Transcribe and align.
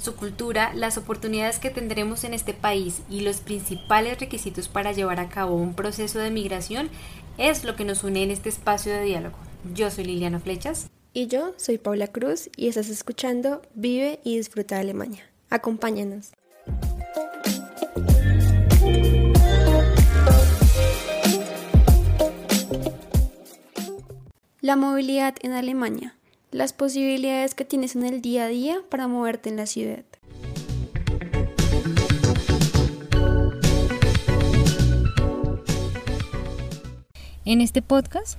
Su 0.00 0.16
cultura, 0.16 0.72
las 0.74 0.96
oportunidades 0.96 1.58
que 1.58 1.68
tendremos 1.68 2.24
en 2.24 2.32
este 2.32 2.54
país 2.54 3.02
y 3.10 3.20
los 3.20 3.40
principales 3.40 4.18
requisitos 4.18 4.66
para 4.66 4.92
llevar 4.92 5.20
a 5.20 5.28
cabo 5.28 5.56
un 5.56 5.74
proceso 5.74 6.18
de 6.18 6.30
migración 6.30 6.88
es 7.36 7.64
lo 7.64 7.76
que 7.76 7.84
nos 7.84 8.02
une 8.02 8.22
en 8.22 8.30
este 8.30 8.48
espacio 8.48 8.94
de 8.94 9.02
diálogo. 9.02 9.36
Yo 9.74 9.90
soy 9.90 10.04
Liliana 10.04 10.40
Flechas. 10.40 10.88
Y 11.12 11.26
yo 11.26 11.52
soy 11.58 11.76
Paula 11.76 12.06
Cruz 12.06 12.48
y 12.56 12.68
estás 12.68 12.88
escuchando 12.88 13.60
Vive 13.74 14.20
y 14.24 14.38
Disfruta 14.38 14.76
de 14.76 14.80
Alemania. 14.80 15.22
Acompáñanos. 15.50 16.30
La 24.62 24.76
movilidad 24.76 25.34
en 25.42 25.52
Alemania. 25.52 26.14
Las 26.52 26.72
posibilidades 26.72 27.54
que 27.54 27.64
tienes 27.64 27.94
en 27.94 28.04
el 28.04 28.22
día 28.22 28.46
a 28.46 28.48
día 28.48 28.82
para 28.90 29.06
moverte 29.06 29.48
en 29.50 29.56
la 29.56 29.66
ciudad. 29.66 30.04
En 37.44 37.60
este 37.60 37.82
podcast, 37.82 38.36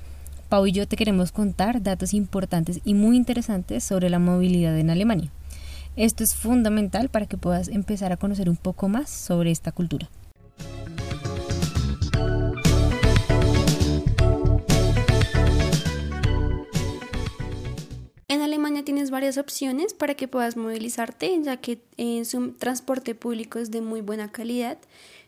Pau 0.50 0.68
y 0.68 0.74
yo 0.74 0.90
te 0.90 0.98
queremos 0.98 1.32
contar 1.32 1.82
datos 1.82 2.14
importantes 2.14 2.82
y 2.84 2.96
muy 2.96 3.16
interesantes 3.16 3.86
sobre 3.86 4.10
la 4.10 4.20
movilidad 4.20 4.78
en 4.78 4.90
Alemania. 4.90 5.32
Esto 5.96 6.26
es 6.26 6.36
fundamental 6.36 7.08
para 7.08 7.28
que 7.28 7.38
puedas 7.38 7.70
empezar 7.70 8.12
a 8.12 8.18
conocer 8.18 8.50
un 8.50 8.58
poco 8.58 8.90
más 8.90 9.10
sobre 9.10 9.52
esta 9.52 9.72
cultura. 9.72 10.10
Tienes 18.84 19.12
varias 19.12 19.38
opciones 19.38 19.94
para 19.94 20.16
que 20.16 20.28
puedas 20.28 20.58
movilizarte, 20.58 21.40
ya 21.42 21.58
que 21.58 21.82
eh, 21.98 22.26
su 22.26 22.54
transporte 22.54 23.16
público 23.16 23.60
es 23.60 23.72
de 23.72 23.82
muy 23.82 24.02
buena 24.02 24.32
calidad, 24.32 24.78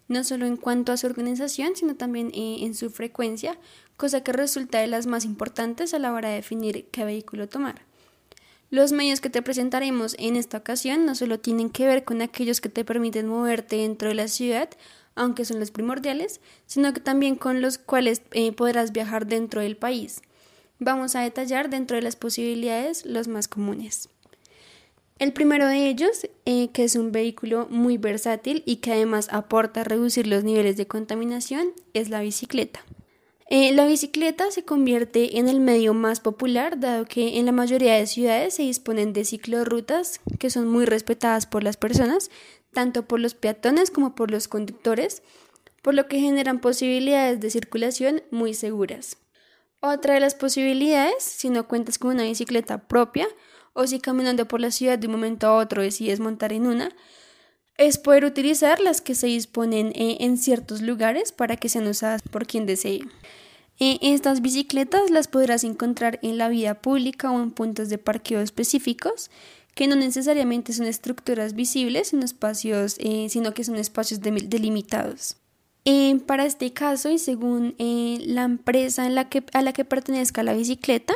no 0.08 0.24
solo 0.24 0.46
en 0.46 0.58
cuanto 0.58 0.92
a 0.92 0.98
su 0.98 1.08
organización, 1.08 1.76
sino 1.76 1.96
también 1.96 2.32
eh, 2.34 2.58
en 2.62 2.76
su 2.76 2.90
frecuencia, 2.90 3.58
cosa 3.98 4.22
que 4.22 4.34
resulta 4.34 4.80
de 4.80 4.88
las 4.88 5.06
más 5.08 5.26
importantes 5.26 5.94
a 5.94 6.00
la 6.00 6.14
hora 6.14 6.30
de 6.30 6.36
definir 6.36 6.88
qué 6.92 7.06
vehículo 7.06 7.48
tomar. 7.48 7.82
Los 8.70 8.92
medios 8.92 9.22
que 9.22 9.30
te 9.30 9.42
presentaremos 9.42 10.16
en 10.18 10.36
esta 10.36 10.58
ocasión 10.58 11.06
no 11.06 11.14
solo 11.14 11.40
tienen 11.40 11.70
que 11.70 11.86
ver 11.86 12.04
con 12.04 12.22
aquellos 12.22 12.60
que 12.60 12.70
te 12.70 12.84
permiten 12.84 13.28
moverte 13.28 13.76
dentro 13.78 14.10
de 14.10 14.16
la 14.16 14.28
ciudad, 14.28 14.70
aunque 15.16 15.46
son 15.46 15.60
los 15.60 15.70
primordiales, 15.70 16.42
sino 16.66 16.92
que 16.92 17.00
también 17.00 17.36
con 17.36 17.62
los 17.62 17.78
cuales 17.78 18.24
eh, 18.32 18.52
podrás 18.52 18.92
viajar 18.92 19.28
dentro 19.28 19.62
del 19.62 19.78
país. 19.78 20.22
Vamos 20.80 21.16
a 21.16 21.22
detallar 21.22 21.70
dentro 21.70 21.96
de 21.96 22.04
las 22.04 22.16
posibilidades 22.16 23.06
los 23.06 23.28
más 23.28 23.48
comunes. 23.48 24.10
El 25.20 25.32
primero 25.32 25.68
de 25.68 25.88
ellos, 25.88 26.28
eh, 26.46 26.70
que 26.74 26.84
es 26.84 26.96
un 26.96 27.12
vehículo 27.12 27.68
muy 27.70 27.98
versátil 27.98 28.64
y 28.66 28.78
que 28.78 28.92
además 28.92 29.30
aporta 29.32 29.82
a 29.82 29.84
reducir 29.84 30.28
los 30.28 30.44
niveles 30.44 30.76
de 30.76 30.88
contaminación, 30.88 31.68
es 31.94 32.10
la 32.10 32.22
bicicleta. 32.22 32.84
Eh, 33.50 33.72
la 33.74 33.86
bicicleta 33.86 34.50
se 34.52 34.66
convierte 34.66 35.38
en 35.38 35.48
el 35.48 35.60
medio 35.60 35.94
más 35.94 36.20
popular, 36.20 36.80
dado 36.80 37.06
que 37.06 37.38
en 37.38 37.46
la 37.46 37.52
mayoría 37.52 37.94
de 37.94 38.08
ciudades 38.08 38.56
se 38.56 38.64
disponen 38.64 39.14
de 39.14 39.26
ciclorrutas 39.26 40.20
que 40.40 40.50
son 40.50 40.68
muy 40.68 40.86
respetadas 40.86 41.46
por 41.46 41.64
las 41.64 41.78
personas, 41.78 42.32
tanto 42.74 43.06
por 43.06 43.20
los 43.20 43.36
peatones 43.36 43.92
como 43.92 44.16
por 44.16 44.32
los 44.32 44.48
conductores, 44.48 45.22
por 45.84 45.94
lo 45.94 46.08
que 46.08 46.20
generan 46.20 46.60
posibilidades 46.60 47.40
de 47.40 47.52
circulación 47.52 48.24
muy 48.32 48.56
seguras. 48.56 49.18
Otra 49.86 50.14
de 50.14 50.22
las 50.22 50.34
posibilidades, 50.34 51.26
si 51.26 51.50
no 51.50 51.68
cuentas 51.68 51.98
con 51.98 52.12
una 52.12 52.24
bicicleta 52.24 52.78
propia 52.78 53.28
o 53.74 53.86
si 53.86 54.00
caminando 54.00 54.48
por 54.48 54.62
la 54.62 54.72
ciudad 54.72 54.98
de 54.98 55.08
un 55.08 55.12
momento 55.12 55.46
a 55.46 55.58
otro 55.58 55.82
decides 55.82 56.22
montar 56.22 56.54
en 56.54 56.68
una, 56.68 56.96
es 57.78 57.98
poder 57.98 58.24
utilizar 58.24 58.80
las 58.80 59.02
que 59.02 59.14
se 59.14 59.28
disponen 59.28 59.88
eh, 59.88 60.20
en 60.22 60.38
ciertos 60.38 60.82
lugares 60.82 61.34
para 61.34 61.58
que 61.58 61.68
sean 61.68 61.86
usadas 61.86 62.22
por 62.22 62.48
quien 62.48 62.66
desee. 62.66 63.02
Eh, 63.78 64.00
estas 64.02 64.42
bicicletas 64.42 65.10
las 65.10 65.28
podrás 65.28 65.66
encontrar 65.66 66.18
en 66.22 66.38
la 66.38 66.48
vía 66.48 66.82
pública 66.82 67.30
o 67.30 67.44
en 67.44 67.52
puntos 67.52 67.90
de 67.90 67.98
parqueo 67.98 68.40
específicos, 68.40 69.32
que 69.76 69.88
no 69.88 69.98
necesariamente 69.98 70.72
son 70.72 70.86
estructuras 70.86 71.56
visibles 71.56 72.14
en 72.14 72.24
espacios, 72.24 72.96
eh, 73.00 73.28
sino 73.30 73.54
que 73.54 73.66
son 73.66 73.76
espacios 73.76 74.22
delimitados. 74.22 75.43
Eh, 75.86 76.18
para 76.26 76.46
este 76.46 76.72
caso 76.72 77.10
y 77.10 77.18
según 77.18 77.76
eh, 77.78 78.20
la 78.26 78.44
empresa 78.44 79.06
en 79.06 79.16
la 79.16 79.28
que, 79.28 79.44
a 79.54 79.62
la 79.62 79.74
que 79.74 79.84
pertenezca 79.84 80.42
la 80.42 80.54
bicicleta, 80.54 81.14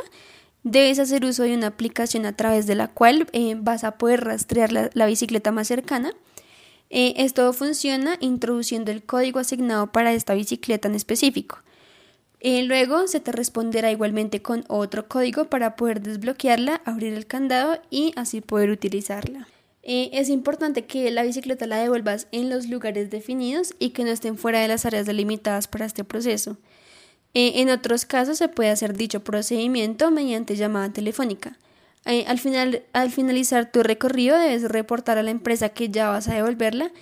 debes 0.62 0.98
hacer 0.98 1.24
uso 1.24 1.44
de 1.44 1.54
una 1.54 1.68
aplicación 1.68 2.26
a 2.26 2.36
través 2.36 2.66
de 2.66 2.74
la 2.74 2.88
cual 2.88 3.26
eh, 3.32 3.56
vas 3.58 3.84
a 3.84 3.96
poder 3.96 4.24
rastrear 4.24 4.70
la, 4.72 5.06
bicicleta 5.06 5.52
más 5.52 5.68
cercana. 5.68 6.12
esto 6.90 7.52
funciona 7.52 8.16
introduciendo 8.20 8.90
el 8.90 9.02
código 9.02 9.38
asignado 9.40 9.92
para 9.92 10.12
esta 10.12 10.34
bicicleta 10.34 10.88
en 10.88 10.94
específico. 10.96 11.60
luego 12.42 13.08
se 13.08 13.20
te 13.20 13.32
responderá 13.32 13.90
igualmente 13.90 14.42
con 14.42 14.64
otro 14.68 15.08
código 15.08 15.46
para 15.46 15.76
poder 15.76 16.02
desbloquearla, 16.02 16.82
abrir 16.84 17.14
el 17.14 17.26
candado 17.26 17.80
y 17.90 18.12
así 18.16 18.40
poder 18.42 18.70
utilizarla. 18.70 19.48
Eh, 19.90 20.10
es 20.12 20.28
importante 20.28 20.84
que 20.84 21.10
la 21.10 21.22
bicicleta 21.22 21.66
la 21.66 21.78
devuelvas 21.78 22.28
en 22.30 22.50
los 22.50 22.68
lugares 22.68 23.08
definidos 23.08 23.74
y 23.78 23.90
que 23.90 24.04
no 24.04 24.10
estén 24.10 24.36
fuera 24.36 24.60
de 24.60 24.68
las 24.68 24.84
áreas 24.84 25.06
delimitadas 25.06 25.66
para 25.66 25.86
este 25.86 26.04
proceso. 26.04 26.58
Eh, 27.32 27.62
en 27.62 27.70
otros 27.70 28.04
casos 28.04 28.36
se 28.36 28.50
puede 28.50 28.68
hacer 28.68 28.94
dicho 28.94 29.24
procedimiento 29.24 30.10
mediante 30.10 30.56
llamada 30.56 30.92
telefónica. 30.92 31.56
Eh, 32.04 32.26
al, 32.26 32.82
al 32.92 33.10
finalizar 33.10 33.72
tu 33.72 33.82
recorrido 33.82 34.38
debes 34.38 34.64
reportar 34.64 35.16
a 35.16 35.22
la 35.22 35.30
empresa 35.30 35.70
que 35.70 35.88
ya 35.88 36.10
vas 36.10 36.28
a 36.28 36.34
devolverla 36.34 36.92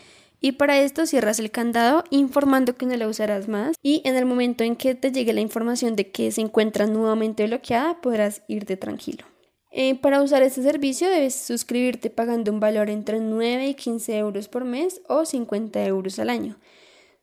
y 0.41 0.53
para 0.53 0.79
esto 0.79 1.07
cierras 1.07 1.41
el 1.41 1.51
candado 1.51 2.05
informando 2.11 2.77
que 2.77 2.87
no 2.87 2.97
la 2.97 3.09
usarás 3.09 3.49
más 3.49 3.75
y 3.83 4.01
en 4.05 4.15
el 4.15 4.27
momento 4.27 4.63
en 4.63 4.77
que 4.77 4.95
te 4.95 5.11
llegue 5.11 5.33
la 5.33 5.41
información 5.41 5.97
de 5.97 6.13
que 6.13 6.31
se 6.31 6.41
encuentra 6.41 6.87
nuevamente 6.87 7.49
bloqueada 7.49 8.01
podrás 8.01 8.43
irte 8.47 8.77
tranquilo. 8.77 9.25
Eh, 9.73 9.97
para 9.97 10.23
usar 10.23 10.43
este 10.43 10.63
servicio 10.63 11.09
debes 11.09 11.35
suscribirte 11.35 12.09
pagando 12.09 12.53
un 12.53 12.61
valor 12.61 12.89
entre 12.89 13.21
9 13.21 13.69
y 13.69 13.75
15 13.75 14.17
euros 14.17 14.49
por 14.49 14.65
mes 14.65 15.03
o 15.09 15.25
50 15.25 15.85
euros 15.85 16.19
al 16.19 16.31
año. 16.31 16.57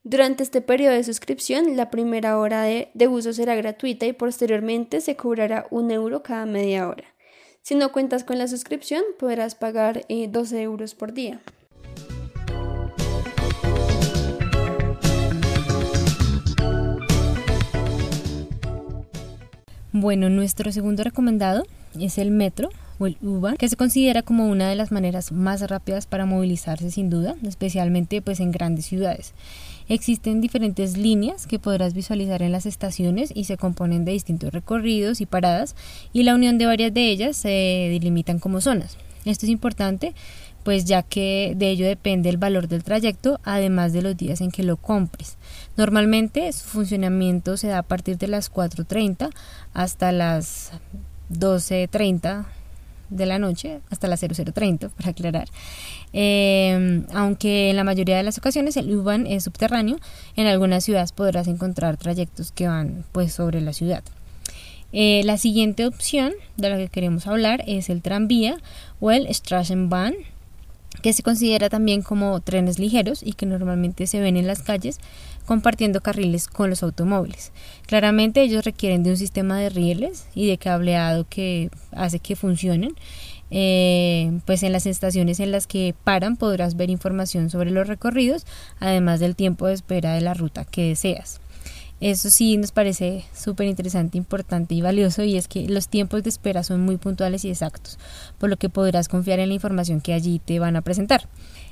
Durante 0.04 0.44
este 0.44 0.60
periodo 0.60 0.94
de 0.94 1.04
suscripción, 1.04 1.78
la 1.78 1.90
primera 1.90 2.38
hora 2.38 2.64
de, 2.64 2.92
uso 3.08 3.32
será 3.32 3.56
gratuita 3.56 4.06
y 4.06 4.12
posteriormente 4.12 5.00
se 5.00 5.16
cobrará 5.16 5.66
un 5.72 5.92
euro 5.92 6.24
cada 6.24 6.46
media 6.46 6.90
hora. 6.90 7.06
Si 7.62 7.76
no 7.76 7.94
cuentas 7.94 8.26
con 8.26 8.38
la 8.38 8.50
suscripción, 8.50 9.02
podrás 9.18 9.56
pagar 9.56 10.06
12 10.10 10.58
eh, 10.58 10.62
euros 10.62 10.94
por 10.94 11.14
día. 11.14 11.40
Bueno, 19.94 20.30
nuestro 20.30 20.72
segundo 20.74 21.04
recomendado 21.04 21.64
es 22.00 22.18
el 22.18 22.32
metro 22.32 22.70
o 23.00 23.08
el 23.08 23.18
U-Bahn, 23.22 23.58
que 23.58 23.70
se 23.70 23.76
considera 23.76 24.22
como 24.22 24.48
una 24.48 24.70
de 24.70 24.76
las 24.76 24.92
maneras 24.92 25.32
más 25.32 25.62
rápidas 25.62 26.06
para 26.06 26.26
movilizarse 26.26 26.92
sin 26.92 27.10
duda, 27.10 27.36
especialmente 27.44 28.22
pues 28.22 28.40
en 28.40 28.52
grandes 28.52 28.86
ciudades. 28.86 29.34
Existen 29.90 30.42
diferentes 30.42 30.98
líneas 30.98 31.46
que 31.46 31.60
podrás 31.60 31.94
visualizar 31.94 32.42
en 32.42 32.52
las 32.52 32.66
estaciones 32.66 33.32
y 33.36 33.46
se 33.46 33.58
componen 33.58 34.06
de 34.06 34.14
distintos 34.14 34.54
recorridos 34.54 35.20
y 35.22 35.26
paradas 35.26 35.76
y 36.14 36.24
la 36.24 36.36
unión 36.36 36.58
de 36.58 36.66
varias 36.66 36.94
de 36.94 37.10
ellas 37.10 37.36
se 37.36 37.50
delimitan 37.50 38.40
como 38.40 38.62
zonas. 38.62 38.98
Esto 39.26 39.46
es 39.46 39.52
importante 39.52 40.14
pues 40.64 40.86
ya 40.86 41.04
que 41.04 41.54
de 41.56 41.70
ello 41.70 41.86
depende 41.86 42.30
el 42.30 42.38
valor 42.38 42.68
del 42.68 42.84
trayecto, 42.84 43.40
además 43.44 43.94
de 43.94 44.02
los 44.02 44.18
días 44.18 44.42
en 44.42 44.50
que 44.50 44.64
lo 44.64 44.78
compres. 44.78 45.38
Normalmente 45.76 46.52
su 46.54 46.66
funcionamiento 46.66 47.58
se 47.58 47.68
da 47.68 47.80
a 47.80 47.84
partir 47.84 48.18
de 48.18 48.28
las 48.28 48.52
4.30 48.52 49.30
hasta 49.74 50.12
las 50.12 50.72
12.30 51.34 52.46
de 53.10 53.26
la 53.26 53.40
noche 53.40 53.80
hasta 53.90 54.08
las 54.08 54.22
0030 54.22 54.90
para 54.90 55.12
aclarar. 55.12 55.48
Eh, 56.14 57.04
aunque 57.14 57.70
en 57.70 57.76
la 57.76 57.84
mayoría 57.84 58.18
de 58.18 58.24
las 58.24 58.38
ocasiones 58.38 58.78
el 58.78 58.96
U-Bahn 58.96 59.28
es 59.28 59.44
subterráneo 59.44 59.98
en 60.36 60.48
algunas 60.48 60.84
ciudades 60.84 61.12
podrás 61.12 61.48
encontrar 61.48 61.98
trayectos 61.98 62.52
que 62.52 62.68
van 62.68 63.06
pues 63.12 63.34
sobre 63.34 63.62
la 63.62 63.74
ciudad. 63.74 64.04
Eh, 64.96 65.24
la 65.26 65.38
siguiente 65.38 65.88
opción 65.88 66.34
de 66.56 66.70
la 66.70 66.78
que 66.78 66.88
queremos 66.88 67.26
hablar 67.26 67.64
es 67.66 67.90
el 67.90 68.04
tranvía 68.04 68.58
o 69.00 69.10
el 69.10 69.28
Straßenbahn 69.34 70.14
que 71.02 71.14
se 71.14 71.24
considera 71.24 71.70
también 71.70 72.02
como 72.02 72.40
trenes 72.40 72.80
ligeros 72.80 73.24
y 73.24 73.34
que 73.34 73.46
normalmente 73.46 74.08
se 74.08 74.20
ven 74.20 74.38
en 74.38 74.48
las 74.48 74.64
calles 74.64 75.00
compartiendo 75.46 76.02
carriles 76.02 76.48
con 76.48 76.70
los 76.70 76.84
automóviles. 76.84 77.52
Claramente 77.86 78.42
ellos 78.42 78.64
requieren 78.64 79.04
de 79.04 79.12
un 79.12 79.18
sistema 79.18 79.58
de 79.58 79.70
rieles 79.70 80.28
y 80.36 80.48
de 80.48 80.58
cableado 80.58 81.26
que 81.30 81.70
hace 81.92 82.20
que 82.20 82.36
funcionen. 82.36 82.96
Eh, 83.56 84.40
pues 84.46 84.64
en 84.64 84.72
las 84.72 84.88
estaciones 84.88 85.40
en 85.40 85.52
las 85.52 85.68
que 85.68 85.94
paran 86.04 86.38
podrás 86.38 86.76
ver 86.76 86.90
información 86.90 87.52
sobre 87.52 87.70
los 87.70 87.88
recorridos, 87.88 88.48
además 88.80 89.20
del 89.20 89.36
tiempo 89.36 89.68
de 89.68 89.76
espera 89.76 90.14
de 90.14 90.22
la 90.22 90.34
ruta 90.34 90.66
que 90.66 90.90
deseas. 90.90 91.40
Eso 92.04 92.30
sí 92.30 92.58
nos 92.58 92.74
parece 92.74 93.24
súper 93.34 93.66
interesante, 93.66 94.18
importante 94.18 94.76
y 94.76 94.82
valioso 94.82 95.24
y 95.24 95.38
es 95.38 95.48
que 95.48 95.70
los 95.70 95.88
tiempos 95.88 96.22
de 96.22 96.32
espera 96.32 96.62
son 96.62 96.82
muy 96.82 96.98
puntuales 96.98 97.46
y 97.46 97.50
exactos, 97.50 97.98
por 98.40 98.50
lo 98.50 98.58
que 98.58 98.68
podrás 98.68 99.08
confiar 99.08 99.40
en 99.40 99.48
la 99.48 99.56
información 99.56 100.02
que 100.02 100.12
allí 100.12 100.40
te 100.40 100.60
van 100.60 100.76
a 100.76 100.82
presentar. 100.82 101.30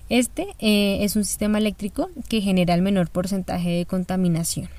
Este 0.08 0.48
eh, 0.60 1.00
es 1.02 1.18
un 1.18 1.26
sistema 1.26 1.58
eléctrico 1.58 2.10
que 2.30 2.40
genera 2.40 2.74
el 2.76 2.82
menor 2.82 3.10
porcentaje 3.10 3.72
de 3.72 3.86
contaminación, 3.86 4.70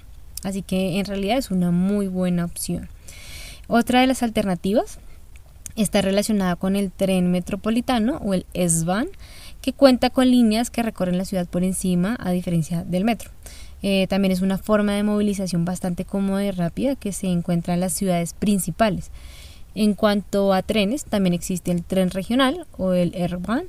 así 0.42 0.62
que 0.62 0.98
en 0.98 1.04
realidad 1.04 1.36
es 1.36 1.50
una 1.50 1.70
muy 1.70 2.06
buena 2.06 2.46
opción. 2.46 2.88
Otra 3.68 4.00
de 4.00 4.06
las 4.06 4.22
alternativas 4.22 5.00
está 5.76 6.00
relacionada 6.00 6.56
con 6.56 6.76
el 6.76 6.90
tren 6.90 7.30
metropolitano 7.30 8.16
o 8.24 8.32
el 8.32 8.46
S-Bahn, 8.54 9.08
que 9.60 9.74
cuenta 9.74 10.08
con 10.08 10.30
líneas 10.30 10.70
que 10.70 10.82
recorren 10.82 11.18
la 11.18 11.26
ciudad 11.26 11.46
por 11.46 11.62
encima 11.62 12.16
a 12.20 12.30
diferencia 12.30 12.84
del 12.84 13.04
metro. 13.04 13.30
Eh, 13.82 14.06
también 14.08 14.32
es 14.32 14.42
una 14.42 14.58
forma 14.58 14.92
de 14.92 15.02
movilización 15.02 15.64
bastante 15.64 16.04
cómoda 16.04 16.44
y 16.44 16.50
rápida 16.50 16.94
que 16.94 17.12
se 17.12 17.26
encuentra 17.26 17.74
en 17.74 17.80
las 17.80 17.92
ciudades 17.92 18.32
principales. 18.32 19.10
En 19.74 19.94
cuanto 19.94 20.52
a 20.52 20.62
trenes, 20.62 21.04
también 21.04 21.32
existe 21.32 21.70
el 21.70 21.82
tren 21.82 22.10
regional 22.10 22.66
o 22.76 22.92
el 22.92 23.14
R-Bahn, 23.14 23.64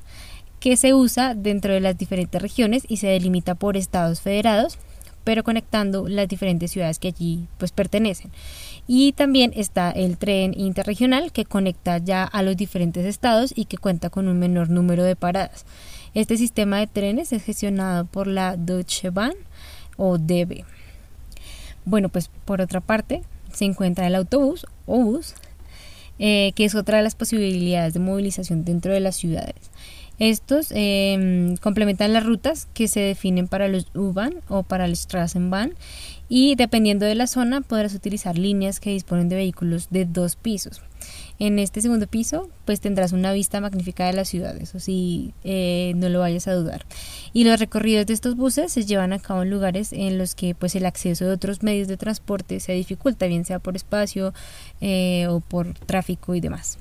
que 0.60 0.78
se 0.78 0.94
usa 0.94 1.34
dentro 1.34 1.74
de 1.74 1.80
las 1.80 1.98
diferentes 1.98 2.42
regiones 2.42 2.84
y 2.88 2.98
se 2.98 3.08
delimita 3.08 3.56
por 3.56 3.76
estados 3.76 4.22
federados, 4.22 4.78
pero 5.24 5.44
conectando 5.44 6.08
las 6.08 6.28
diferentes 6.28 6.72
ciudades 6.72 7.00
que 7.00 7.10
allí 7.10 7.48
pues 7.58 7.72
pertenecen. 7.72 8.32
Y 8.86 9.14
también 9.14 9.54
está 9.56 9.92
el 9.92 10.18
tren 10.18 10.54
interregional 10.58 11.32
que 11.32 11.46
conecta 11.46 11.98
ya 11.98 12.24
a 12.26 12.44
los 12.44 12.58
diferentes 12.58 13.06
estados 13.06 13.54
y 13.56 13.66
que 13.66 13.78
cuenta 13.78 14.10
con 14.10 14.28
un 14.28 14.40
menor 14.40 14.70
número 14.70 15.04
de 15.04 15.16
paradas. 15.16 15.66
Este 16.14 16.38
sistema 16.38 16.80
de 16.80 16.88
trenes 16.88 17.32
es 17.32 17.44
gestionado 17.44 18.06
por 18.06 18.28
la 18.28 18.58
Deutsche 18.58 19.10
Bahn 19.10 19.34
o 19.98 20.18
debe. 20.18 20.66
Bueno, 21.86 22.10
pues 22.10 22.30
por 22.46 22.62
otra 22.62 22.82
parte 22.82 23.22
se 23.52 23.66
encuentra 23.66 24.08
el 24.08 24.16
autobús 24.16 24.66
o 24.86 25.00
bus, 25.00 25.36
eh, 26.20 26.54
que 26.56 26.66
es 26.66 26.76
otra 26.76 26.98
de 26.98 27.04
las 27.04 27.16
posibilidades 27.16 27.94
de 27.94 28.00
movilización 28.00 28.66
dentro 28.66 28.94
de 28.94 29.00
las 29.00 29.16
ciudades. 29.16 29.72
Estos 30.24 30.68
em, 30.72 31.58
complementan 31.58 32.14
las 32.14 32.26
rutas 32.26 32.70
que 32.74 32.88
se 32.88 33.02
definen 33.02 33.50
para 33.50 33.68
los 33.68 33.88
U-Bahn 33.94 34.36
o 34.48 34.64
para 34.64 34.86
el 34.86 34.96
Straßenbahn 34.96 35.74
y 36.30 36.56
dependiendo 36.56 37.06
de 37.06 37.14
la 37.14 37.28
zona 37.28 37.60
podrás 37.60 37.94
utilizar 37.94 38.38
líneas 38.38 38.80
que 38.80 38.92
disponen 38.92 39.28
de 39.28 39.36
vehículos 39.36 39.90
de 39.90 40.06
dos 40.06 40.38
pisos. 40.38 40.82
En 41.40 41.60
este 41.60 41.82
segundo 41.82 42.08
piso, 42.08 42.48
pues 42.64 42.80
tendrás 42.80 43.12
una 43.12 43.34
vista 43.34 43.60
magnífica 43.60 44.06
de 44.06 44.14
la 44.14 44.24
ciudad, 44.24 44.56
eso 44.56 44.80
sí, 44.80 45.34
eh, 45.44 45.92
no 45.98 46.08
lo 46.08 46.22
vayas 46.22 46.48
a 46.48 46.54
dudar. 46.54 46.86
Y 47.34 47.44
los 47.44 47.60
recorridos 47.60 48.06
de 48.06 48.14
estos 48.14 48.38
buses 48.38 48.72
se 48.72 48.86
llevan 48.86 49.12
a 49.12 49.20
cabo 49.20 49.42
en 49.42 49.50
lugares 49.50 49.92
en 49.92 50.18
los 50.18 50.36
que 50.36 50.56
pues 50.56 50.74
el 50.76 50.86
acceso 50.86 51.26
de 51.26 51.32
otros 51.32 51.64
medios 51.64 51.90
de 51.90 51.98
transporte 51.98 52.62
se 52.62 52.72
dificulta, 52.72 53.28
bien 53.28 53.44
sea 53.44 53.60
por 53.60 53.76
espacio 53.76 54.34
eh, 54.80 55.28
o 55.28 55.42
por 55.42 55.74
tráfico 55.74 56.34
y 56.34 56.40
demás. 56.40 56.78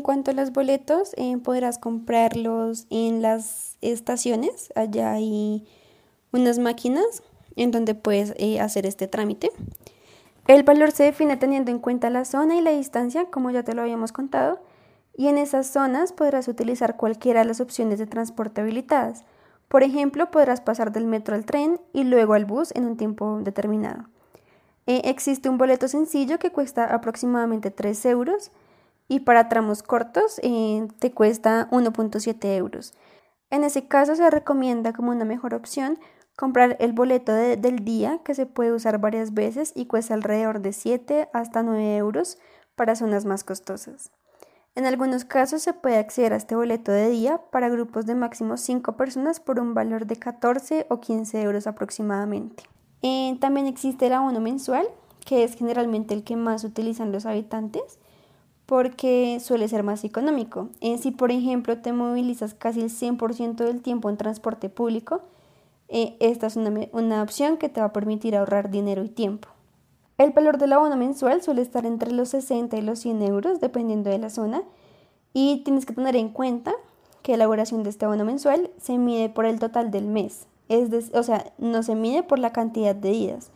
En 0.00 0.04
cuanto 0.04 0.30
a 0.30 0.34
los 0.34 0.54
boletos, 0.54 1.12
eh, 1.18 1.36
podrás 1.36 1.76
comprarlos 1.76 2.86
en 2.88 3.20
las 3.20 3.76
estaciones. 3.82 4.72
Allá 4.74 5.12
hay 5.12 5.68
unas 6.32 6.58
máquinas 6.58 7.22
en 7.54 7.70
donde 7.70 7.94
puedes 7.94 8.32
eh, 8.38 8.60
hacer 8.60 8.86
este 8.86 9.08
trámite. 9.08 9.50
El 10.46 10.62
valor 10.62 10.90
se 10.92 11.04
define 11.04 11.36
teniendo 11.36 11.70
en 11.70 11.80
cuenta 11.80 12.08
la 12.08 12.24
zona 12.24 12.56
y 12.56 12.62
la 12.62 12.70
distancia, 12.70 13.26
como 13.26 13.50
ya 13.50 13.62
te 13.62 13.74
lo 13.74 13.82
habíamos 13.82 14.10
contado, 14.10 14.62
y 15.18 15.26
en 15.26 15.36
esas 15.36 15.66
zonas 15.66 16.14
podrás 16.14 16.48
utilizar 16.48 16.96
cualquiera 16.96 17.40
de 17.40 17.48
las 17.48 17.60
opciones 17.60 17.98
de 17.98 18.06
transporte 18.06 18.62
habilitadas. 18.62 19.24
Por 19.68 19.82
ejemplo, 19.82 20.30
podrás 20.30 20.62
pasar 20.62 20.92
del 20.92 21.04
metro 21.04 21.34
al 21.34 21.44
tren 21.44 21.78
y 21.92 22.04
luego 22.04 22.32
al 22.32 22.46
bus 22.46 22.72
en 22.74 22.86
un 22.86 22.96
tiempo 22.96 23.38
determinado. 23.42 24.04
Eh, 24.86 25.02
existe 25.04 25.50
un 25.50 25.58
boleto 25.58 25.88
sencillo 25.88 26.38
que 26.38 26.52
cuesta 26.52 26.86
aproximadamente 26.86 27.70
3 27.70 28.06
euros 28.06 28.50
y 29.10 29.20
para 29.20 29.48
tramos 29.48 29.82
cortos 29.82 30.40
eh, 30.44 30.86
te 31.00 31.10
cuesta 31.10 31.68
1.7 31.72 32.56
euros. 32.56 32.94
En 33.50 33.64
ese 33.64 33.88
caso 33.88 34.14
se 34.14 34.30
recomienda 34.30 34.92
como 34.92 35.10
una 35.10 35.24
mejor 35.24 35.52
opción 35.52 35.98
comprar 36.36 36.76
el 36.78 36.92
boleto 36.92 37.32
del 37.32 37.84
día 37.84 38.20
que 38.24 38.36
se 38.36 38.46
puede 38.46 38.72
usar 38.72 39.00
varias 39.00 39.34
veces 39.34 39.72
y 39.74 39.86
cuesta 39.86 40.14
alrededor 40.14 40.60
de 40.60 40.72
7 40.72 41.28
hasta 41.32 41.64
9 41.64 41.96
euros 41.96 42.38
para 42.76 42.94
zonas 42.94 43.24
más 43.24 43.42
costosas. 43.42 44.12
En 44.76 44.86
algunos 44.86 45.24
casos 45.24 45.60
se 45.60 45.72
puede 45.72 45.98
acceder 45.98 46.32
a 46.32 46.36
este 46.36 46.54
boleto 46.54 46.92
de 46.92 47.10
día 47.10 47.40
para 47.50 47.68
grupos 47.68 48.06
de 48.06 48.14
máximo 48.14 48.56
5 48.56 48.96
personas 48.96 49.40
por 49.40 49.58
un 49.58 49.74
valor 49.74 50.06
de 50.06 50.16
14 50.16 50.86
o 50.88 51.00
15 51.00 51.42
euros 51.42 51.66
aproximadamente. 51.66 52.62
Eh, 53.02 53.36
también 53.40 53.66
existe 53.66 54.06
el 54.06 54.12
abono 54.12 54.38
mensual, 54.38 54.86
que 55.26 55.42
es 55.42 55.56
generalmente 55.56 56.14
el 56.14 56.22
que 56.22 56.36
más 56.36 56.62
utilizan 56.62 57.10
los 57.10 57.26
habitantes 57.26 57.98
porque 58.70 59.40
suele 59.40 59.66
ser 59.66 59.82
más 59.82 60.04
económico. 60.04 60.68
Eh, 60.80 60.96
si 60.98 61.10
por 61.10 61.32
ejemplo 61.32 61.78
te 61.78 61.92
movilizas 61.92 62.54
casi 62.54 62.78
el 62.80 62.88
100% 62.88 63.64
del 63.64 63.82
tiempo 63.82 64.08
en 64.08 64.16
transporte 64.16 64.68
público, 64.68 65.22
eh, 65.88 66.16
esta 66.20 66.46
es 66.46 66.54
una, 66.54 67.20
opción 67.20 67.56
que 67.56 67.68
te 67.68 67.80
va 67.80 67.88
a 67.88 67.92
permitir 67.92 68.36
ahorrar 68.36 68.70
dinero 68.70 69.02
y 69.02 69.08
tiempo. 69.08 69.48
El 70.18 70.30
valor 70.30 70.56
del 70.58 70.72
abono 70.72 70.94
mensual 70.94 71.42
suele 71.42 71.62
estar 71.62 71.84
entre 71.84 72.12
los 72.12 72.28
60 72.28 72.76
y 72.76 72.82
los 72.82 73.00
100 73.00 73.22
euros, 73.22 73.60
dependiendo 73.60 74.08
de 74.08 74.18
la 74.18 74.30
zona, 74.30 74.62
y 75.34 75.64
tienes 75.64 75.84
que 75.84 75.94
tener 75.94 76.14
en 76.14 76.28
cuenta 76.28 76.72
que 77.22 77.32
la 77.32 77.38
elaboración 77.38 77.82
de 77.82 77.90
este 77.90 78.04
abono 78.04 78.24
mensual 78.24 78.70
se 78.80 78.98
mide 78.98 79.30
por 79.30 79.46
el 79.46 79.58
total 79.58 79.90
del 79.90 80.06
mes, 80.06 80.46
es 80.68 81.12
o 81.12 81.24
sea, 81.24 81.52
no 81.58 81.82
se 81.82 81.96
mide 81.96 82.22
por 82.22 82.38
la 82.38 82.52
cantidad 82.52 82.94
de 82.94 83.10
días. 83.10 83.50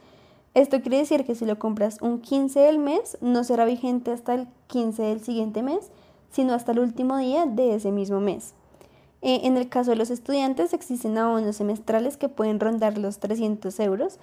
Esto 0.55 0.81
quiere 0.81 0.99
decir 0.99 1.25
que 1.25 1.35
si 1.35 1.45
lo 1.47 1.59
compras 1.59 1.99
un 2.01 2.21
15 2.21 2.61
del 2.61 2.79
mes, 2.79 3.19
no 3.21 3.43
será 3.43 3.65
vigente 3.65 4.13
hasta 4.13 4.35
el 4.35 4.47
15 4.69 5.03
del 5.03 5.21
siguiente 5.21 5.65
mes, 5.65 5.91
sino 6.31 6.55
hasta 6.55 6.71
el 6.71 6.79
último 6.79 7.17
día 7.17 7.45
de 7.45 7.75
ese 7.75 7.91
mismo 7.91 8.21
mes. 8.21 8.55
Eh, 9.21 9.41
en 9.45 9.57
el 9.57 9.69
caso 9.69 9.91
de 9.91 9.97
los 9.97 10.11
estudiantes 10.11 10.73
existen 10.73 11.19
abonos 11.19 11.57
semestrales 11.57 12.17
que 12.17 12.29
pueden 12.29 12.61
rondar 12.61 12.99
los 12.99 13.19
300 13.19 13.81
euros 13.81 14.19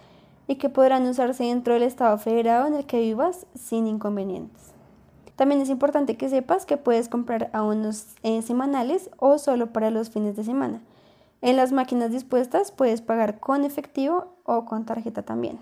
y 0.48 0.56
que 0.56 0.70
podrán 0.70 1.06
usarse 1.06 1.44
dentro 1.44 1.74
del 1.74 1.84
estado 1.84 2.18
federado 2.18 2.66
en 2.68 2.76
el 2.76 2.86
que 2.86 3.02
vivas 3.02 3.46
sin 3.56 3.86
inconvenientes. 3.88 4.72
También 5.36 5.60
es 5.60 5.70
importante 5.70 6.16
que 6.16 6.30
sepas 6.30 6.66
que 6.66 6.78
puedes 6.78 7.10
comprar 7.10 7.50
abonos 7.52 8.06
eh, 8.24 8.42
semanales 8.42 9.10
o 9.18 9.38
solo 9.38 9.74
para 9.74 9.92
los 9.92 10.12
fines 10.12 10.36
de 10.38 10.44
semana. 10.46 10.82
En 11.42 11.58
las 11.58 11.72
máquinas 11.72 12.12
dispuestas 12.12 12.72
puedes 12.72 13.02
pagar 13.02 13.40
con 13.40 13.66
efectivo 13.66 14.28
o 14.46 14.66
con 14.66 14.86
tarjeta 14.86 15.24
también. 15.24 15.58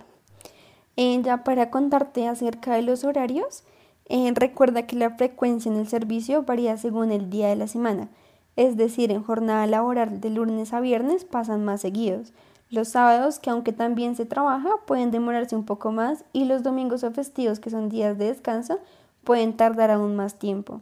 Eh, 0.96 1.22
ya 1.24 1.44
para 1.44 1.70
contarte 1.70 2.28
acerca 2.28 2.76
de 2.76 2.82
los 2.82 3.04
horarios, 3.04 3.64
recuerda 4.34 4.88
que 4.88 4.96
la 4.96 5.12
frecuencia 5.12 5.72
en 5.72 5.78
el 5.78 5.88
servicio 5.88 6.44
varía 6.44 6.78
según 6.78 7.12
el 7.12 7.30
día 7.30 7.48
de 7.48 7.56
la 7.56 7.68
semana 7.68 8.10
es 8.60 8.76
decir, 8.76 9.10
en 9.10 9.24
jornada 9.24 9.66
laboral 9.68 10.20
de 10.20 10.30
lunes 10.30 10.74
a 10.74 10.82
viernes 10.82 11.24
pasan 11.24 11.64
más 11.64 11.80
seguidos. 11.80 12.34
Los 12.70 12.90
sábados, 12.90 13.40
que 13.40 13.50
aunque 13.50 13.72
también 13.72 14.18
se 14.18 14.26
trabaja, 14.26 14.70
pueden 14.86 15.12
demorarse 15.12 15.56
un 15.56 15.64
poco 15.64 15.94
más 15.94 16.26
y 16.34 16.44
los 16.44 16.62
domingos 16.62 17.06
o 17.06 17.12
festivos, 17.12 17.62
que 17.62 17.70
son 17.70 17.88
días 17.88 18.18
de 18.18 18.26
descanso, 18.26 18.80
pueden 19.24 19.56
tardar 19.56 19.92
aún 19.92 20.18
más 20.18 20.40
tiempo. 20.40 20.82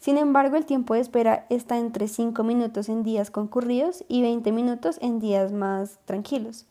Sin 0.00 0.18
embargo, 0.18 0.56
el 0.56 0.66
tiempo 0.66 0.94
de 0.94 1.00
espera 1.00 1.46
está 1.48 1.78
entre 1.78 2.08
5 2.08 2.42
minutos 2.42 2.88
en 2.88 3.04
días 3.04 3.30
concurridos 3.30 4.04
y 4.08 4.22
20 4.22 4.50
minutos 4.50 4.98
en 5.00 5.20
días 5.20 5.52
más 5.52 6.00
tranquilos. 6.06 6.66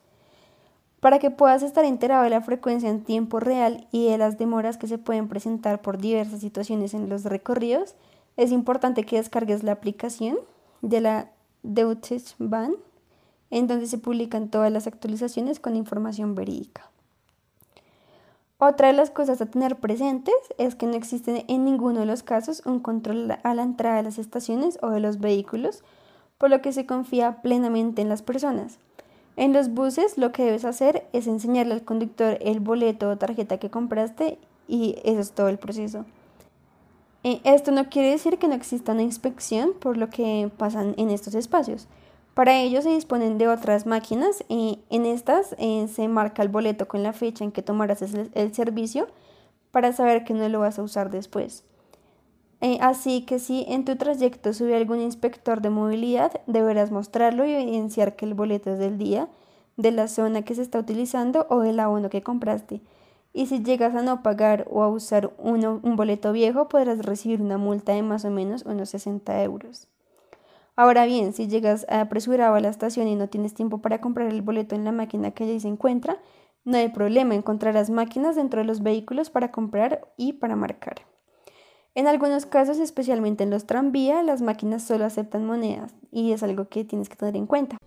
Para 1.06 1.20
que 1.20 1.30
puedas 1.30 1.62
estar 1.62 1.86
enterado 1.86 2.24
de 2.24 2.32
la 2.32 2.42
frecuencia 2.42 2.90
en 2.90 3.04
tiempo 3.04 3.40
real 3.40 3.88
y 3.92 4.10
de 4.10 4.18
las 4.18 4.40
demoras 4.40 4.80
que 4.80 4.88
se 4.88 4.98
pueden 4.98 5.28
presentar 5.28 5.80
por 5.80 6.00
diversas 6.00 6.40
situaciones 6.40 6.96
en 6.96 7.10
los 7.10 7.26
recorridos, 7.26 7.94
es 8.38 8.52
importante 8.52 9.04
que 9.04 9.18
descargues 9.18 9.62
la 9.62 9.74
aplicación 9.74 10.36
de 10.82 11.02
la 11.02 11.30
Deutsche 11.62 12.18
Bahn, 12.40 12.76
en 13.52 13.68
donde 13.68 13.86
se 13.86 14.00
publican 14.00 14.50
todas 14.50 14.72
las 14.72 14.88
actualizaciones 14.88 15.60
con 15.60 15.76
información 15.76 16.34
verídica. 16.34 16.90
Otra 18.58 18.88
de 18.88 18.94
las 18.94 19.12
cosas 19.12 19.40
a 19.42 19.46
tener 19.46 19.76
presentes 19.76 20.34
es 20.58 20.74
que 20.74 20.88
no 20.88 20.96
existe 20.96 21.46
en 21.48 21.66
ninguno 21.66 22.00
de 22.00 22.08
los 22.08 22.24
casos 22.24 22.64
un 22.66 22.80
control 22.80 23.38
a 23.44 23.54
la 23.54 23.62
entrada 23.62 23.98
de 23.98 24.04
las 24.06 24.18
estaciones 24.18 24.80
o 24.82 24.90
de 24.90 25.02
los 25.02 25.20
vehículos, 25.20 25.84
por 26.40 26.50
lo 26.50 26.64
que 26.64 26.74
se 26.74 26.88
confía 26.88 27.44
plenamente 27.44 28.02
en 28.02 28.10
las 28.10 28.24
personas. 28.24 28.80
En 29.38 29.52
los 29.52 29.74
buses 29.74 30.18
lo 30.18 30.32
que 30.32 30.44
debes 30.44 30.66
hacer 30.66 31.06
es 31.12 31.28
enseñarle 31.28 31.74
al 31.74 31.84
conductor 31.84 32.38
el 32.42 32.60
boleto 32.60 33.10
o 33.10 33.18
tarjeta 33.18 33.58
que 33.58 33.70
compraste 33.70 34.38
y 34.68 34.98
eso 35.04 35.20
es 35.20 35.32
todo 35.32 35.50
el 35.50 35.58
proceso. 35.58 36.06
Eh, 37.24 37.42
esto 37.44 37.72
no 37.72 37.90
quiere 37.90 38.12
decir 38.12 38.38
que 38.38 38.48
no 38.48 38.54
exista 38.54 38.92
una 38.92 39.02
inspección 39.02 39.74
por 39.80 39.98
lo 39.98 40.10
que 40.10 40.50
pasan 40.58 40.94
en 40.98 41.10
estos 41.10 41.36
espacios. 41.36 41.88
Para 42.36 42.60
ello 42.60 42.82
se 42.82 42.90
disponen 42.90 43.38
de 43.38 43.48
otras 43.48 43.86
máquinas. 43.86 44.44
y 44.48 44.80
en 44.90 45.06
estas 45.06 45.56
eh, 45.58 45.88
se 45.88 46.08
marca 46.08 46.44
el 46.44 46.50
boleto 46.50 46.88
con 46.88 47.02
la 47.02 47.14
fecha 47.14 47.44
en 47.44 47.52
que 47.52 47.62
tomarás 47.62 48.02
el, 48.02 48.54
servicio 48.54 49.08
para 49.72 49.92
saber 49.94 50.24
que 50.24 50.34
no 50.34 50.48
lo 50.50 50.60
vas 50.60 50.78
a 50.78 50.84
usar 50.84 51.10
después. 51.10 51.64
Eh, 52.62 52.78
así 52.82 53.26
que 53.26 53.40
si 53.40 53.66
en 53.68 53.86
tu 53.86 53.96
trayecto 53.96 54.54
sube 54.54 54.76
algún 54.76 55.02
inspector 55.02 55.62
de 55.62 55.70
movilidad, 55.70 56.32
deberás 56.48 56.92
mostrarlo 56.92 57.46
y 57.46 57.54
evidenciar 57.54 58.16
que 58.16 58.26
el 58.26 58.34
boleto 58.34 58.72
es 58.72 58.80
del 58.80 58.98
día, 58.98 59.30
de 59.78 59.92
la 59.92 60.08
zona 60.08 60.44
que 60.44 60.56
se 60.56 60.62
está 60.62 60.80
utilizando 60.80 61.46
o 61.50 61.60
del 61.60 61.80
abono 61.80 62.10
que 62.10 62.24
compraste 62.24 62.82
y 63.36 63.48
si 63.48 63.62
llegas 63.62 63.94
a 63.96 64.02
no 64.02 64.24
pagar 64.24 64.66
o 64.72 64.82
a 64.82 64.88
usar 64.88 65.34
un 65.38 65.96
boleto 65.98 66.32
viejo 66.32 66.70
podrás 66.70 67.00
recibir 67.00 67.42
una 67.42 67.58
multa 67.58 67.92
de 67.92 68.02
más 68.02 68.24
o 68.24 68.32
menos 68.32 68.64
unos 68.66 68.90
60 68.90 69.44
euros. 69.44 69.90
Ahora 70.78 71.06
bien, 71.06 71.34
si 71.34 71.48
llegas 71.48 71.86
apresurado 71.90 72.56
a 72.56 72.62
la 72.62 72.70
estación 72.70 73.10
y 73.10 73.16
no 73.16 73.28
tienes 73.28 73.54
tiempo 73.54 73.80
para 73.80 74.00
comprar 74.00 74.30
el 74.30 74.42
boleto 74.42 74.76
en 74.76 74.86
la 74.86 74.94
máquina 74.94 75.32
que 75.32 75.44
allí 75.44 75.60
se 75.60 75.68
encuentra, 75.68 76.18
no 76.64 76.78
hay 76.78 76.88
problema, 76.90 77.36
encontrarás 77.36 77.90
máquinas 77.90 78.38
dentro 78.38 78.62
de 78.62 78.68
los 78.68 78.82
vehículos 78.82 79.30
para 79.30 79.52
comprar 79.52 80.08
y 80.16 80.34
para 80.34 80.56
marcar. 80.56 81.02
En 81.98 82.08
algunos 82.08 82.46
casos, 82.46 82.80
especialmente 82.80 83.46
en 83.46 83.50
los 83.50 83.66
tranvías, 83.66 84.26
las 84.26 84.42
máquinas 84.42 84.84
solo 84.84 85.06
aceptan 85.06 85.46
monedas 85.46 85.96
y 86.12 86.34
es 86.34 86.44
algo 86.44 86.68
que 86.68 86.84
tienes 86.84 87.08
que 87.08 87.16
tener 87.16 87.38
en 87.38 87.46
cuenta. 87.48 87.78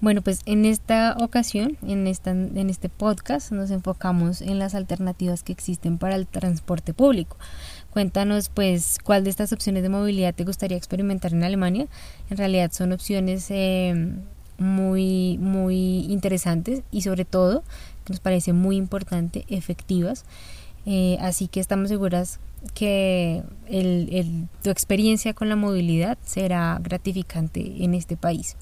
Bueno, 0.00 0.22
pues 0.22 0.42
en 0.46 0.64
esta 0.64 1.16
ocasión, 1.20 1.76
en, 1.82 2.06
esta, 2.06 2.30
en 2.30 2.70
este 2.70 2.88
podcast, 2.88 3.50
nos 3.50 3.72
enfocamos 3.72 4.42
en 4.42 4.60
las 4.60 4.76
alternativas 4.76 5.42
que 5.42 5.50
existen 5.50 5.98
para 5.98 6.14
el 6.14 6.28
transporte 6.28 6.94
público. 6.94 7.36
Cuéntanos, 7.90 8.48
pues, 8.48 8.98
cuál 9.02 9.24
de 9.24 9.30
estas 9.30 9.52
opciones 9.52 9.82
de 9.82 9.88
movilidad 9.88 10.36
te 10.36 10.44
gustaría 10.44 10.76
experimentar 10.76 11.32
en 11.32 11.42
Alemania. 11.42 11.88
En 12.30 12.36
realidad 12.36 12.70
son 12.70 12.92
opciones 12.92 13.46
em, 13.50 14.20
muy, 14.58 15.38
muy 15.38 16.06
interesantes 16.08 16.82
y 16.90 17.02
sobre 17.02 17.24
todo, 17.24 17.62
que 18.04 18.12
nos 18.12 18.20
parece 18.20 18.52
muy 18.52 18.76
importante, 18.76 19.44
efectivas. 19.48 20.24
Eh, 20.86 21.16
así 21.20 21.48
que 21.48 21.60
estamos 21.60 21.88
seguras 21.88 22.40
que 22.74 23.42
tu 24.62 24.70
experiencia 24.70 25.34
con 25.34 25.48
la 25.48 25.56
movilidad 25.56 26.18
será 26.24 26.78
gratificante 26.82 27.84
en 27.84 27.94
este 27.94 28.16
país. 28.16 28.56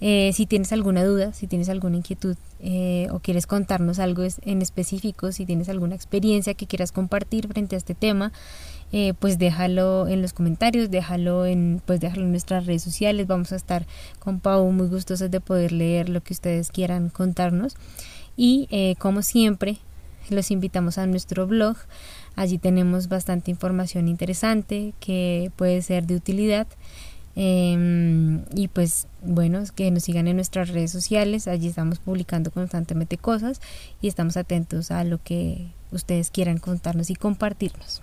Eh, 0.00 0.30
si 0.32 0.46
tienes 0.46 0.72
alguna 0.72 1.04
duda, 1.04 1.32
si 1.32 1.48
tienes 1.48 1.68
alguna 1.68 1.96
inquietud 1.96 2.36
eh, 2.60 3.08
o 3.10 3.18
quieres 3.18 3.48
contarnos 3.48 3.98
algo 3.98 4.22
en 4.42 4.62
específico, 4.62 5.32
si 5.32 5.44
tienes 5.44 5.68
alguna 5.68 5.96
experiencia 5.96 6.54
que 6.54 6.66
quieras 6.66 6.92
compartir 6.92 7.48
frente 7.48 7.74
a 7.74 7.78
este 7.78 7.94
tema, 7.94 8.32
eh, 8.92 9.14
pues 9.18 9.38
déjalo 9.38 10.08
en 10.08 10.22
los 10.22 10.32
comentarios, 10.32 10.90
déjalo 10.90 11.46
en, 11.46 11.82
pues 11.84 12.00
déjalo 12.00 12.22
en 12.22 12.30
nuestras 12.30 12.66
redes 12.66 12.82
sociales. 12.82 13.26
Vamos 13.26 13.52
a 13.52 13.56
estar 13.56 13.86
con 14.18 14.40
Pau 14.40 14.70
muy 14.72 14.88
gustosos 14.88 15.30
de 15.30 15.40
poder 15.40 15.72
leer 15.72 16.08
lo 16.08 16.22
que 16.22 16.32
ustedes 16.32 16.70
quieran 16.70 17.10
contarnos. 17.10 17.76
Y 18.36 18.94
como 19.00 19.22
siempre, 19.22 19.78
los 20.30 20.50
invitamos 20.50 20.98
a 20.98 21.06
nuestro 21.06 21.46
blog. 21.46 21.76
Allí 22.36 22.58
tenemos 22.58 23.08
bastante 23.08 23.50
información 23.50 24.08
interesante 24.08 24.94
que 25.00 25.50
puede 25.56 25.82
ser 25.82 26.06
de 26.06 26.14
utilidad. 26.14 26.66
Em, 27.40 28.44
y 28.52 28.66
pues 28.66 29.06
bueno, 29.22 29.62
que 29.76 29.90
nos 29.92 30.02
sigan 30.02 30.26
en 30.26 30.36
nuestras 30.36 30.70
redes 30.70 30.90
sociales, 30.90 31.46
allí 31.46 31.68
estamos 31.68 32.00
publicando 32.00 32.50
constantemente 32.50 33.16
cosas 33.16 33.60
y 34.02 34.08
estamos 34.08 34.36
atentos 34.36 34.90
a 34.90 35.04
lo 35.04 35.22
que 35.22 35.68
ustedes 35.92 36.30
quieran 36.30 36.58
contarnos 36.58 37.10
y 37.10 37.14
compartirnos. 37.14 38.02